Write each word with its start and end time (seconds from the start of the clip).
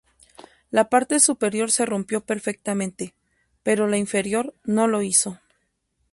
La 0.71 0.89
parte 0.89 1.19
superior 1.19 1.71
se 1.71 1.85
rompió 1.85 2.25
perfectamente, 2.25 3.13
pero 3.61 3.85
la 3.87 3.97
inferior 3.97 4.55
no 4.63 4.87
lo 4.87 5.03
hizo. 5.03 5.37